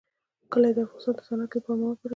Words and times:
کلي 0.51 0.71
د 0.75 0.79
افغانستان 0.85 1.13
د 1.17 1.19
صنعت 1.27 1.51
لپاره 1.55 1.77
مواد 1.79 1.97
برابروي. 2.01 2.09